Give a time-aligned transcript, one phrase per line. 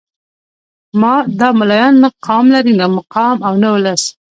[1.39, 4.03] دا ملايان نه قام لري نه مقام او نه ولس.